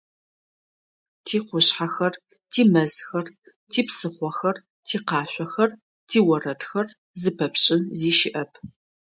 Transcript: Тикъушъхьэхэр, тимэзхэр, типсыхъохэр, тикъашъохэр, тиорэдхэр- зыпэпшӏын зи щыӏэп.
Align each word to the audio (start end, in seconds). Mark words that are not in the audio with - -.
Тикъушъхьэхэр, 1.25 2.13
тимэзхэр, 2.51 3.25
типсыхъохэр, 3.71 4.57
тикъашъохэр, 4.87 5.71
тиорэдхэр- 6.09 6.87
зыпэпшӏын 7.21 7.81
зи 7.99 8.11
щыӏэп. 8.17 8.51